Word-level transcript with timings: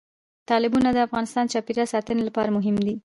تالابونه 0.49 0.89
د 0.93 0.97
افغانستان 1.07 1.45
د 1.45 1.51
چاپیریال 1.53 1.87
ساتنې 1.93 2.23
لپاره 2.25 2.53
مهم 2.57 2.75
دي. 2.85 2.93